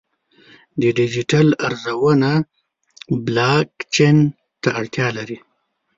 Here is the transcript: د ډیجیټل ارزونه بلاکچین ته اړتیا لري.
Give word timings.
د 0.81 0.83
ډیجیټل 0.97 1.47
ارزونه 1.67 2.31
بلاکچین 3.25 4.17
ته 4.61 4.69
اړتیا 4.79 5.07
لري. 5.17 5.37